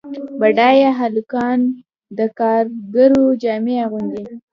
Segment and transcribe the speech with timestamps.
[0.39, 1.59] بډایه هلکان
[2.17, 4.25] د کارګرو جامې اغوندي.